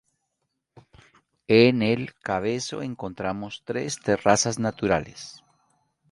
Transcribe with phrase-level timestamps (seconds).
[1.47, 5.43] En el cabezo encontramos tres terrazas naturales.